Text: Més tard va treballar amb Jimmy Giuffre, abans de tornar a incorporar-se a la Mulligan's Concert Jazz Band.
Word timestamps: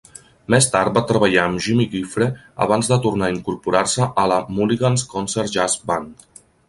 Més 0.51 0.67
tard 0.75 0.95
va 0.97 1.03
treballar 1.11 1.43
amb 1.49 1.61
Jimmy 1.65 1.85
Giuffre, 1.91 2.27
abans 2.67 2.89
de 2.93 2.99
tornar 3.03 3.29
a 3.29 3.35
incorporar-se 3.35 4.09
a 4.23 4.25
la 4.33 4.41
Mulligan's 4.57 5.05
Concert 5.13 5.55
Jazz 5.59 5.77
Band. 5.93 6.27